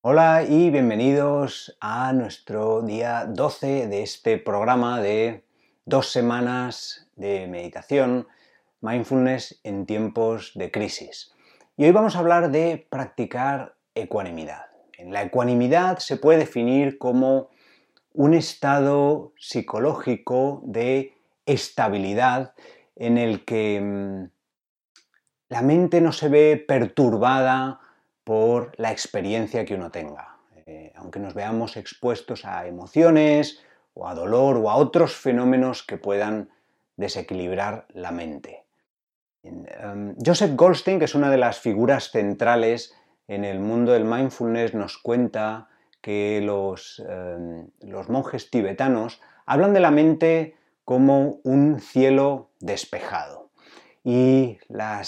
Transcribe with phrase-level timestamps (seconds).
[0.00, 5.42] Hola y bienvenidos a nuestro día 12 de este programa de
[5.86, 8.28] dos semanas de meditación,
[8.80, 11.34] mindfulness en tiempos de crisis.
[11.76, 14.66] Y hoy vamos a hablar de practicar ecuanimidad.
[15.04, 17.50] La ecuanimidad se puede definir como
[18.12, 21.12] un estado psicológico de
[21.44, 22.54] estabilidad
[22.94, 24.30] en el que mm,
[25.48, 27.80] la mente no se ve perturbada
[28.28, 30.36] por la experiencia que uno tenga.
[30.66, 33.64] Eh, aunque nos veamos expuestos a emociones
[33.94, 36.50] o a dolor o a otros fenómenos que puedan
[36.98, 38.66] desequilibrar la mente.
[39.42, 42.94] Em, Joseph Goldstein, que es una de las figuras centrales
[43.28, 45.70] en el mundo del mindfulness, nos cuenta
[46.02, 53.47] que los, em, los monjes tibetanos hablan de la mente como un cielo despejado
[54.04, 55.00] y eh, la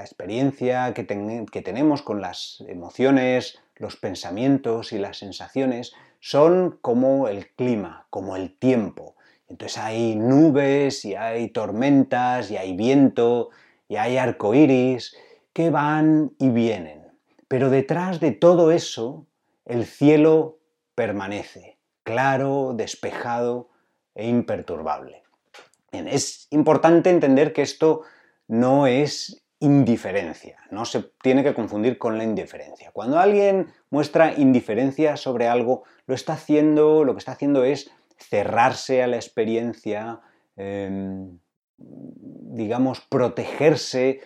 [0.00, 1.06] experiencia que,
[1.50, 8.36] que tenemos con las emociones, los pensamientos y las sensaciones son como el clima, como
[8.36, 9.16] el tiempo.
[9.48, 13.50] Entonces hay nubes y hay tormentas y hay viento
[13.88, 15.16] y hay arcoíris
[15.52, 17.02] que van y vienen.
[17.48, 19.26] Pero detrás de todo eso,
[19.66, 20.58] el cielo
[20.94, 23.68] permanece, claro, despejado
[24.14, 25.22] e imperturbable.
[25.90, 28.02] es importante entender que esto
[28.52, 32.90] no es indiferencia, no se tiene que confundir con la indiferencia.
[32.92, 39.02] Cuando alguien muestra indiferencia sobre algo, lo está haciendo, lo que está haciendo es cerrarse
[39.02, 40.20] a la experiencia,
[40.56, 41.38] em,
[41.78, 44.20] digamos, protegerse,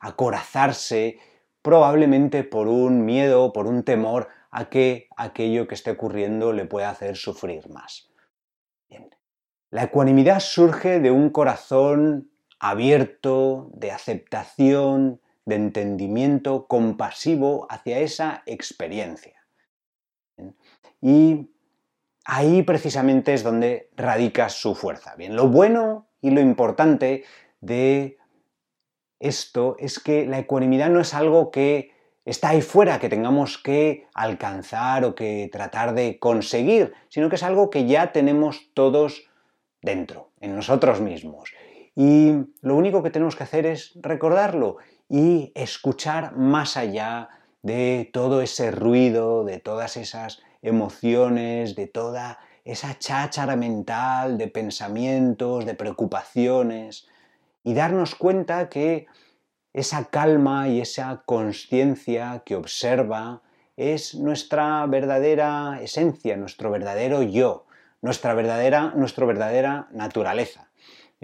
[0.00, 1.20] acorazarse,
[1.62, 6.90] probablemente por un miedo, por un temor a que aquello que esté ocurriendo le pueda
[6.90, 8.10] hacer sufrir más.
[9.70, 12.33] La ecuanimidad surge de un corazón
[12.64, 19.44] abierto, de aceptación, de entendimiento compasivo hacia esa experiencia.
[21.02, 21.50] Y
[22.24, 25.14] ahí precisamente es donde radica su fuerza.
[25.14, 27.24] Bien, lo bueno y lo importante
[27.60, 28.16] de
[29.20, 31.92] esto es que la ecuanimidad no es algo que
[32.24, 37.42] está ahí fuera, que tengamos que alcanzar o que tratar de conseguir, sino que es
[37.42, 39.28] algo que ya tenemos todos
[39.82, 41.52] dentro, en nosotros mismos.
[41.96, 44.78] Y lo único que tenemos que hacer es recordarlo
[45.08, 47.28] y escuchar más allá
[47.62, 55.66] de todo ese ruido, de todas esas emociones, de toda esa cháchara mental de pensamientos,
[55.66, 57.06] de preocupaciones,
[57.62, 59.06] y darnos cuenta que
[59.72, 63.42] esa calma y esa conciencia que observa
[63.76, 67.66] es nuestra verdadera esencia, nuestro verdadero yo,
[68.02, 70.68] nuestra verdadera, nuestra verdadera naturaleza.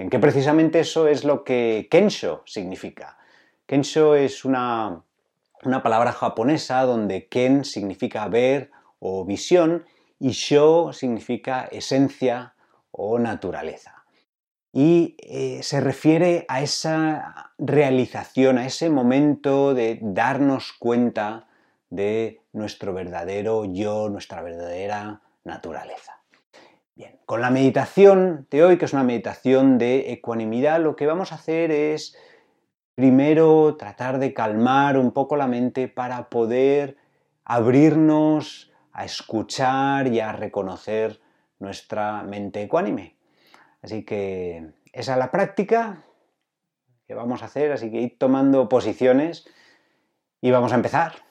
[0.01, 3.19] En que precisamente eso es lo que Kensho significa.
[3.67, 5.05] Kensho es una,
[5.83, 9.85] palabra japonesa donde Ken significa ver o visión
[10.19, 12.55] y Sho significa esencia
[12.91, 14.07] o naturaleza.
[14.73, 21.47] Y eh, se refiere a esa realización, a ese momento de darnos cuenta
[21.91, 26.20] de nuestro verdadero yo, nuestra verdadera naturaleza.
[27.01, 31.33] Bien, con la meditación de hoy, que es una meditación de ecuanimidad, lo que vamos
[31.33, 32.15] a hacer es
[32.95, 36.99] primero tratar de calmar un poco la mente para poder
[37.43, 41.23] abrirnos a escuchar y a reconocer
[41.59, 43.17] nuestra mente ecuánime.
[43.81, 46.05] Así que esa es la práctica
[47.07, 49.49] que vamos a hacer, así que ir tomando posiciones
[50.43, 51.30] y vamos a empezar.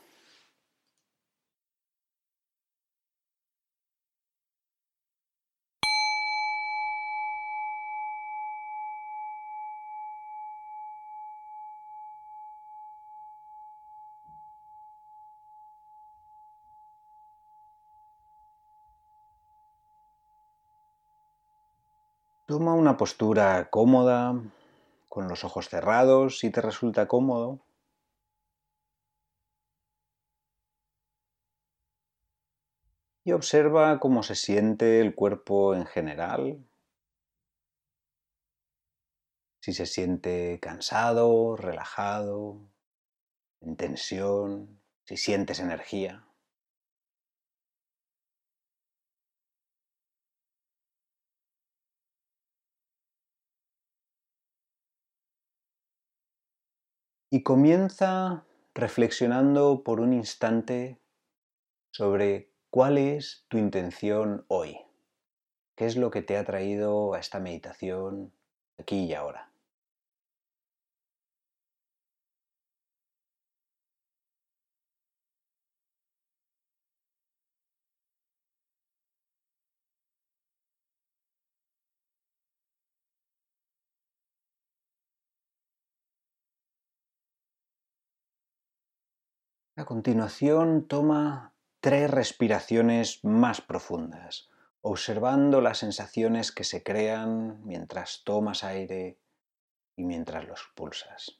[22.49, 24.33] Toma una postura cómoda,
[25.07, 27.59] con los ojos cerrados si te resulta cómodo.
[33.23, 36.65] Y observa cómo se siente el cuerpo en general.
[39.61, 42.61] Si se siente cansado, relajado,
[43.61, 46.28] en tensión, si sientes energía.
[57.29, 60.99] Y comienza reflexionando por un instante
[61.91, 64.77] sobre cuál es tu intención hoy.
[65.75, 68.33] ¿Qué es lo que te ha traído a esta meditación
[68.77, 69.48] aquí y ahora?
[89.79, 94.49] A continuación toma tres respiraciones más profundas,
[94.81, 99.21] observando las sensaciones que se crean mientras tomas aire
[99.95, 101.38] y mientras los pulsas.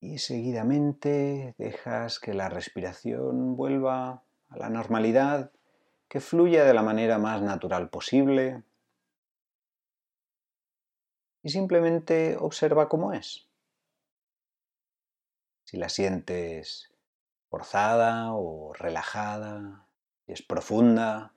[0.00, 5.52] Y seguidamente dejas que la respiración vuelva a la normalidad,
[6.08, 8.64] que fluya de la manera más natural posible
[11.42, 13.46] y simplemente observa cómo es.
[15.64, 16.92] Si la sientes
[17.48, 19.86] forzada o relajada,
[20.26, 21.34] si es profunda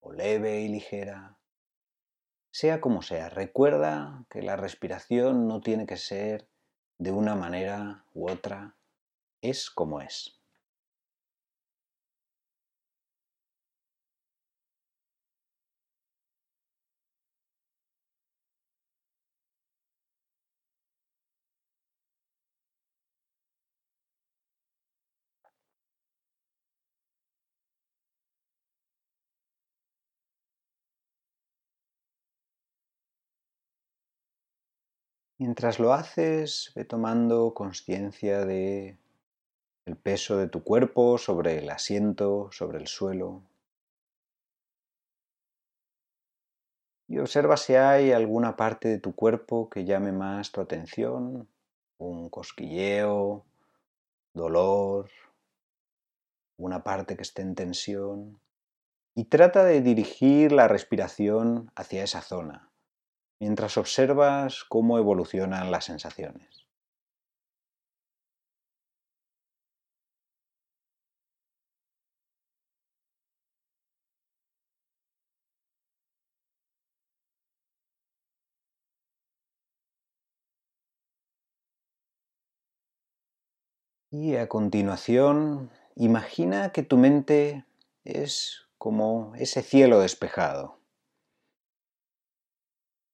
[0.00, 1.38] o leve y ligera,
[2.50, 6.48] sea como sea, recuerda que la respiración no tiene que ser
[6.98, 8.76] de una manera u otra,
[9.40, 10.43] es como es.
[35.36, 38.96] Mientras lo haces, ve tomando conciencia de
[39.84, 43.42] el peso de tu cuerpo sobre el asiento, sobre el suelo.
[47.08, 51.48] Y observa si hay alguna parte de tu cuerpo que llame más tu atención,
[51.98, 53.44] un cosquilleo,
[54.34, 55.10] dolor,
[56.56, 58.38] una parte que esté en tensión.
[59.16, 62.70] Y trata de dirigir la respiración hacia esa zona
[63.40, 66.66] mientras observas cómo evolucionan las sensaciones.
[84.10, 87.64] Y a continuación, imagina que tu mente
[88.04, 90.83] es como ese cielo despejado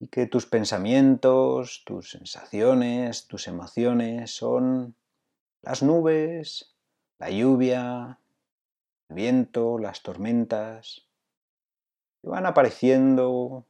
[0.00, 4.96] y que tus pensamientos, tus sensaciones, tus emociones son
[5.60, 6.74] las nubes,
[7.18, 8.18] la lluvia,
[9.10, 11.06] el viento, las tormentas,
[12.22, 13.66] que van apareciendo,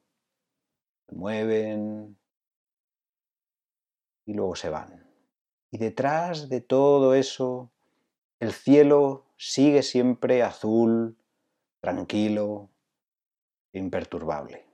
[1.08, 2.16] se mueven
[4.24, 5.04] y luego se van.
[5.72, 7.72] Y detrás de todo eso,
[8.38, 11.16] el cielo sigue siempre azul,
[11.80, 12.70] tranquilo
[13.72, 14.69] e imperturbable.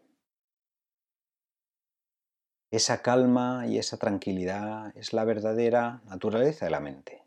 [2.71, 7.25] Esa calma y esa tranquilidad es la verdadera naturaleza de la mente.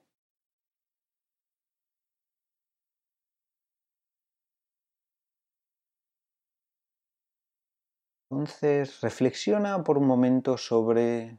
[8.32, 11.38] Entonces, reflexiona por un momento sobre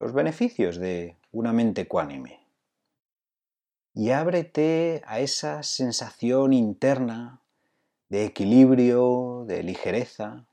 [0.00, 2.46] los beneficios de una mente ecuánime
[3.94, 7.40] y ábrete a esa sensación interna
[8.10, 10.46] de equilibrio, de ligereza,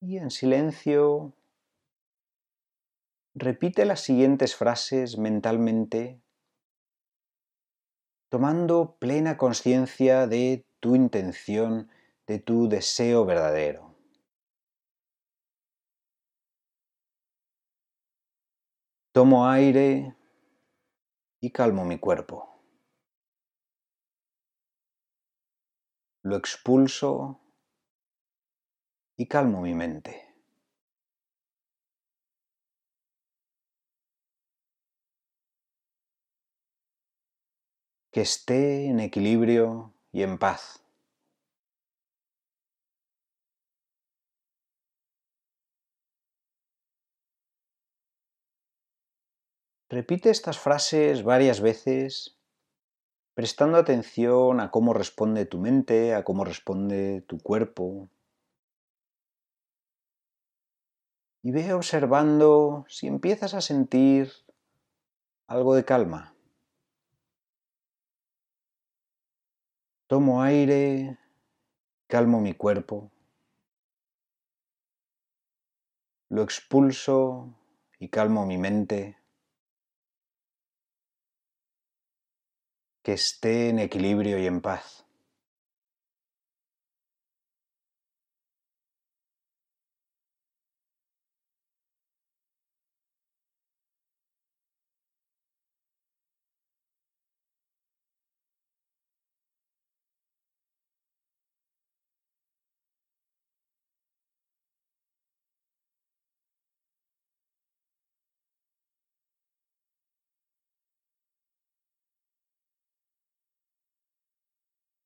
[0.00, 1.34] y en silencio
[3.34, 6.20] repite las siguientes frases mentalmente
[8.30, 11.90] tomando plena conciencia de tu intención,
[12.26, 13.94] de tu deseo verdadero.
[19.12, 20.14] Tomo aire
[21.40, 22.48] y calmo mi cuerpo.
[26.22, 27.40] Lo expulso
[29.20, 30.12] y calmo mi mente.
[38.10, 40.82] Que esté en equilibrio y en paz.
[49.90, 52.38] Repite estas frases varias veces,
[53.34, 58.08] prestando atención a cómo responde tu mente, a cómo responde tu cuerpo,
[61.42, 64.30] y ve observando si empiezas a sentir
[65.46, 66.34] algo de calma.
[70.06, 71.18] Tomo aire,
[72.08, 73.10] calmo mi cuerpo,
[76.28, 77.54] lo expulso
[77.98, 79.18] y calmo mi mente,
[83.02, 85.06] que esté en equilibrio y en paz.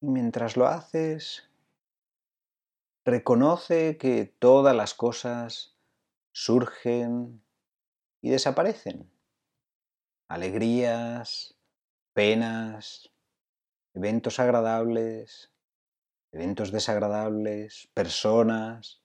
[0.05, 1.49] Mientras lo haces,
[3.05, 5.77] reconoce que todas las cosas
[6.33, 7.43] surgen
[8.23, 9.11] y desaparecen.
[10.29, 11.57] Alegrías,
[12.15, 13.11] penas,
[13.95, 15.53] eventos agradables,
[16.33, 19.03] eventos desagradables, personas,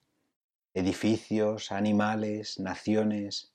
[0.73, 3.53] edificios, animales, naciones,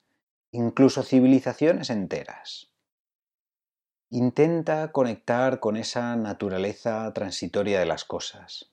[0.53, 2.74] incluso civilizaciones enteras.
[4.15, 8.71] Intenta conectar con esa naturaleza transitoria de las cosas.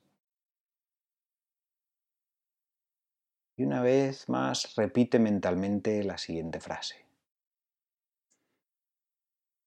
[3.58, 7.08] Y una vez más repite mentalmente la siguiente frase.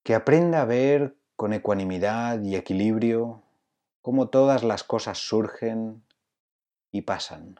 [0.05, 3.43] Que aprenda a ver con ecuanimidad y equilibrio
[4.01, 6.05] cómo todas las cosas surgen
[6.93, 7.59] y pasan.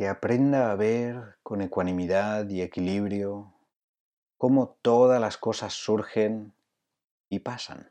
[0.00, 3.52] Que aprenda a ver con ecuanimidad y equilibrio
[4.38, 6.54] cómo todas las cosas surgen
[7.28, 7.90] y pasan.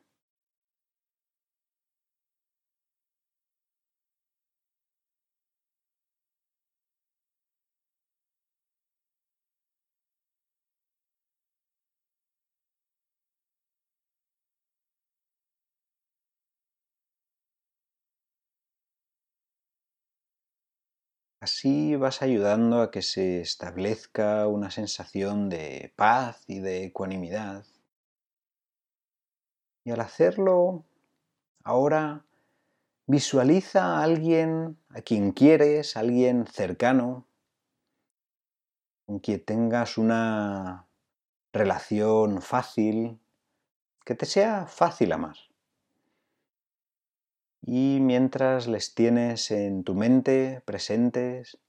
[21.50, 27.65] Así vas ayudando a que se establezca una sensación de paz y de ecuanimidad.
[29.84, 30.86] Y al hacerlo,
[31.63, 32.24] ahora
[33.08, 37.25] visualiza a alguien a quien quieres, a alguien cercano,
[39.08, 40.88] con quien tengas una
[41.51, 43.20] relación fácil,
[44.06, 45.49] que te sea fácil amar.
[47.62, 51.60] Y mientras les tienes en tu mente presentes,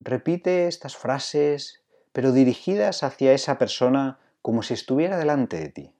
[0.00, 5.92] repite estas frases, pero dirigidas hacia esa persona como si estuviera delante de ti.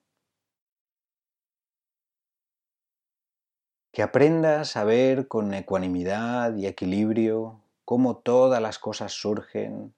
[3.92, 9.94] Que aprendas a ver con ecuanimidad y equilibrio cómo todas las cosas surgen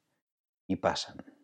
[0.67, 1.36] y pasan.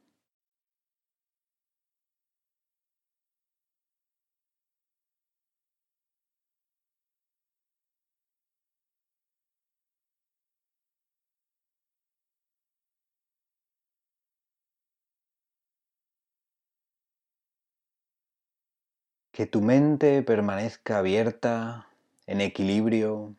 [19.33, 21.89] Que tu mente permanezca abierta,
[22.27, 23.35] en equilibrio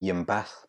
[0.00, 0.68] y en paz.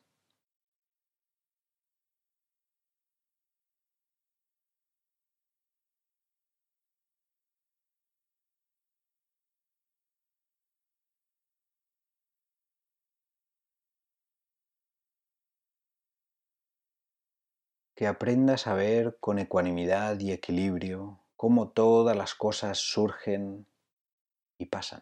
[17.96, 23.66] que aprendas a ver con ecuanimidad y equilibrio cómo todas las cosas surgen
[24.60, 25.02] y pasan.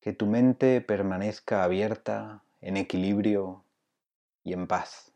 [0.00, 3.64] Que tu mente permanezca abierta, en equilibrio
[4.44, 5.12] y en paz.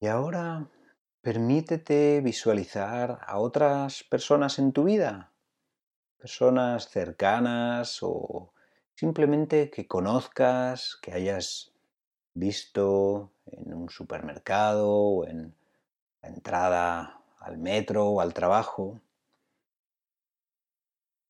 [0.00, 0.68] Y ahora
[1.26, 5.32] Permítete visualizar a otras personas en tu vida,
[6.18, 8.52] personas cercanas o
[8.94, 11.72] simplemente que conozcas, que hayas
[12.32, 15.52] visto en un supermercado o en
[16.22, 19.00] la entrada al metro o al trabajo.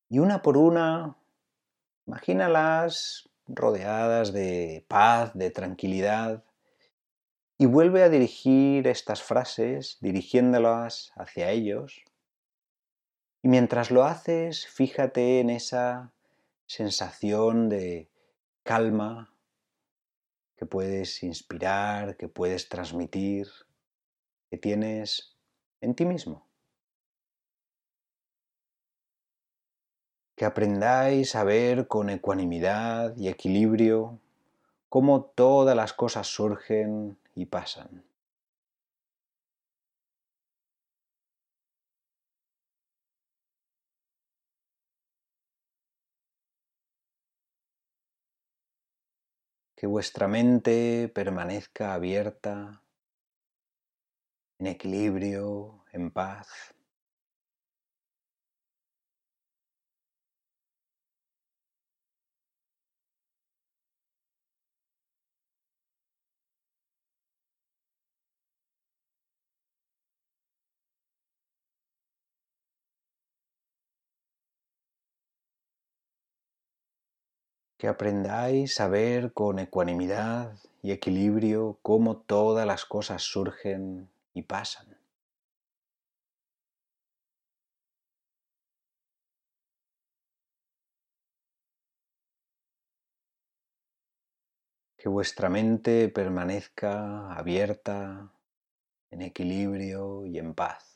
[0.09, 1.17] Y una por una,
[2.05, 6.43] imagínalas rodeadas de paz, de tranquilidad,
[7.57, 12.03] y vuelve a dirigir estas frases, dirigiéndolas hacia ellos.
[13.41, 16.13] Y mientras lo haces, fíjate en esa
[16.67, 18.11] sensación de
[18.63, 19.33] calma
[20.55, 23.47] que puedes inspirar, que puedes transmitir,
[24.49, 25.37] que tienes
[25.81, 26.47] en ti mismo.
[30.35, 34.19] Que aprendáis a ver con ecuanimidad y equilibrio
[34.89, 38.03] cómo todas las cosas surgen y pasan.
[49.77, 52.83] Que vuestra mente permanezca abierta,
[54.59, 56.76] en equilibrio, en paz.
[77.77, 84.97] Que aprendáis a ver con ecuanimidad y equilibrio cómo todas las cosas surgen y pasan.
[94.97, 98.31] Que vuestra mente permanezca abierta,
[99.11, 100.86] en equilibrio y en paz.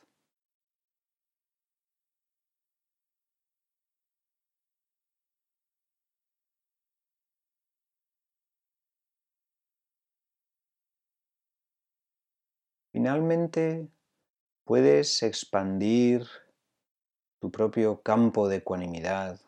[12.92, 13.88] Finalmente,
[14.66, 16.28] puedes expandir
[17.40, 19.40] tu propio campo de ecuanimidad,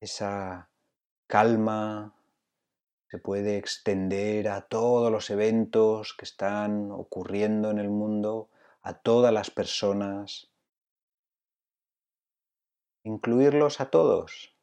[0.00, 0.68] esa
[1.26, 2.14] calma
[3.10, 8.50] se puede extender a todos los eventos que están ocurriendo en el mundo,
[8.82, 10.50] a todas las personas,
[13.02, 14.54] incluirlos a todos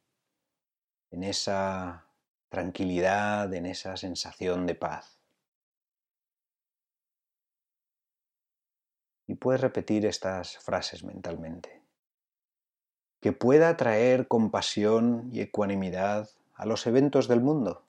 [1.10, 2.06] en esa
[2.48, 5.21] tranquilidad, en esa sensación de paz.
[9.32, 11.80] Y puedes repetir estas frases mentalmente.
[13.18, 17.82] Que pueda traer compasión y ecuanimidad a los eventos del mundo.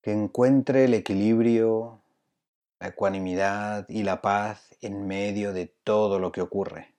[0.00, 2.00] Que encuentre el equilibrio,
[2.80, 6.93] la ecuanimidad y la paz en medio de todo lo que ocurre.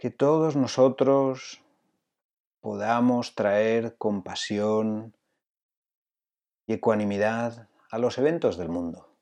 [0.00, 1.62] Que todos nosotros
[2.60, 5.14] podamos traer compasión
[6.66, 9.14] y ecuanimidad a los eventos del mundo.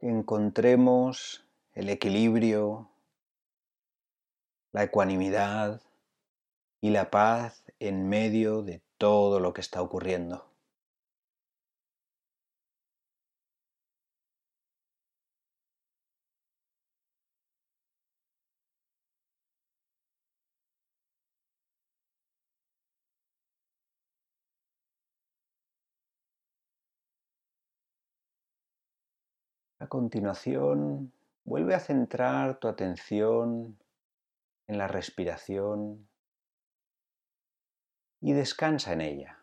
[0.00, 2.90] Encontremos el equilibrio,
[4.72, 5.85] la ecuanimidad
[6.80, 10.46] y la paz en medio de todo lo que está ocurriendo.
[29.78, 31.12] A continuación,
[31.44, 33.78] vuelve a centrar tu atención
[34.66, 36.08] en la respiración
[38.26, 39.38] y descansa en ella,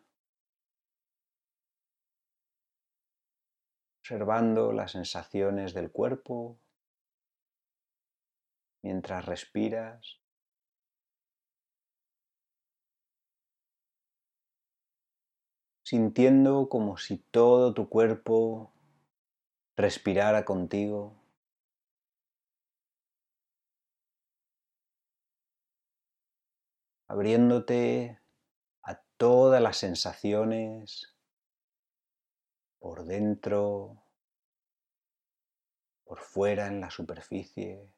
[4.01, 6.59] observando las sensaciones del cuerpo
[8.83, 10.19] mientras respiras.
[15.85, 18.73] sintiendo como si todo tu cuerpo
[19.77, 21.15] respirara contigo.
[27.07, 28.22] abriéndote
[29.23, 31.15] todas las sensaciones
[32.77, 34.03] por dentro,
[36.03, 37.89] por fuera en la superficie.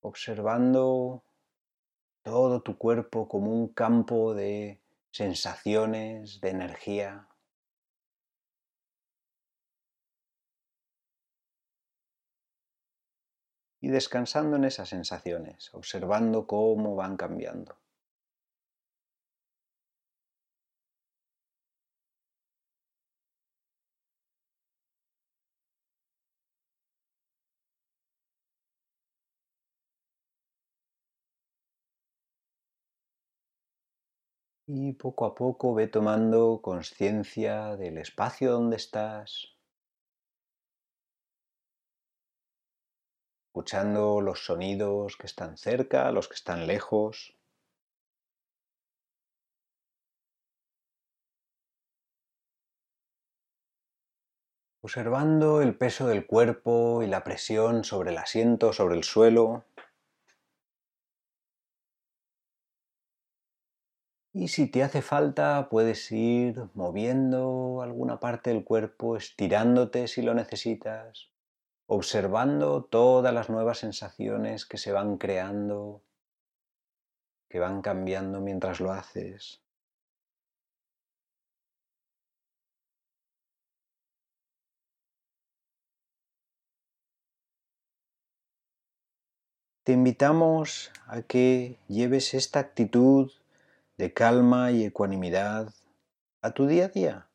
[0.00, 1.24] Observando
[2.22, 7.29] todo tu cuerpo como un campo de sensaciones, de energía.
[13.80, 17.76] Y descansando en esas sensaciones, observando cómo van cambiando.
[34.66, 39.58] Y poco a poco ve tomando conciencia del espacio donde estás,
[43.50, 47.34] escuchando los sonidos que están cerca, los que están lejos.
[54.82, 59.64] Observando el peso del cuerpo y la presión sobre el asiento, sobre el suelo.
[64.32, 70.34] Y si te hace falta, puedes ir moviendo alguna parte del cuerpo, estirándote si lo
[70.34, 71.29] necesitas,
[71.92, 76.04] observando todas las nuevas sensaciones que se van creando,
[77.48, 79.60] que van cambiando mientras lo haces.
[89.82, 93.32] Te invitamos a que lleves esta actitud
[93.98, 95.74] de calma y ecuanimidad
[96.40, 97.28] a tu día a día,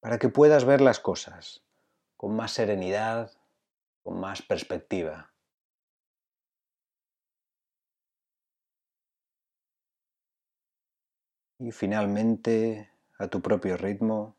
[0.00, 1.62] para que puedas ver las cosas
[2.20, 3.32] con más serenidad,
[4.02, 5.32] con más perspectiva.
[11.58, 14.36] Y finalmente, a tu propio ritmo,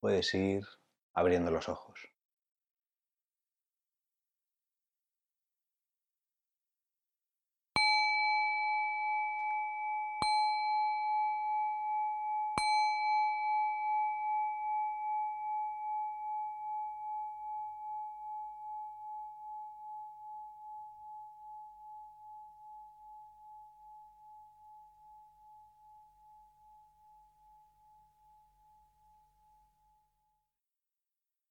[0.00, 0.64] puedes ir
[1.12, 2.09] abriendo los ojos.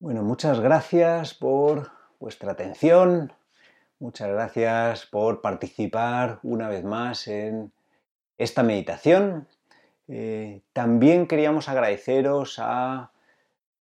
[0.02, 3.34] Bueno, muchas gracias por vuestra atención,
[4.00, 7.74] muchas gracias por participar una vez más en
[8.38, 9.50] esta meditación.
[10.08, 13.12] Eh, también queríamos agradeceros a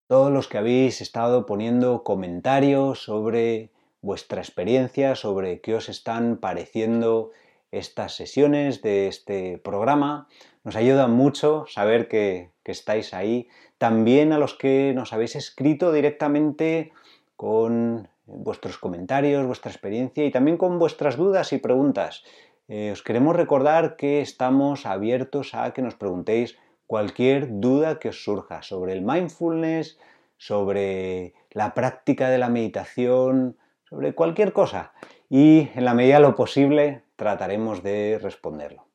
[0.07, 7.33] todos los que habéis estado poniendo comentarios sobre vuestra experiencia, sobre qué os están pareciendo
[7.79, 10.29] estas sesiones de este programa.
[10.63, 16.93] Nos ayuda mucho saber que, estáis ahí también a los que nos habéis escrito directamente
[17.37, 22.25] con vuestros comentarios, vuestra experiencia y también con vuestras dudas y preguntas.
[22.69, 26.57] Eh, os queremos recordar que estamos abiertos a que nos preguntéis
[26.87, 29.99] cualquier duda que os surja sobre el mindfulness,
[30.39, 33.59] sobre la práctica de la meditación,
[33.89, 34.93] sobre cualquier cosa.
[35.37, 38.87] Y en la medida de lo posible trataremos de responderlo.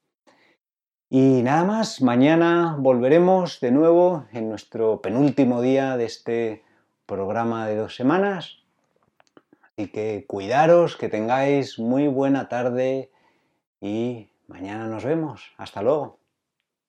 [1.10, 6.64] Y nada más, mañana volveremos de nuevo en nuestro penúltimo día de este
[7.06, 8.60] programa de dos semanas.
[9.64, 13.12] Así que cuidaros, que tengáis muy buena tarde
[13.82, 15.52] y mañana nos vemos.
[15.58, 16.19] Hasta luego.